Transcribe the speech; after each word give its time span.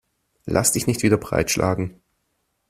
Lass 0.45 0.71
dich 0.71 0.87
nicht 0.87 1.03
wieder 1.03 1.17
breitschlagen. 1.17 2.01